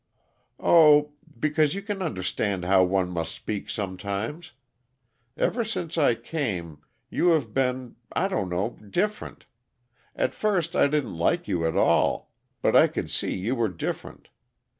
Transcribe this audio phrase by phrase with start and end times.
[0.59, 4.53] "Oh because you can understand how one must speak sometimes.
[5.37, 6.81] Ever since I came,
[7.11, 9.45] you have been I don't know different.
[10.15, 12.31] At first I didn't like you at all;
[12.63, 14.29] but I could see you were different.